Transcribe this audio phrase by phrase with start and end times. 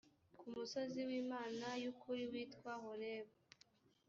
[0.39, 3.35] ku musozi w imana y ukuril witwa horebu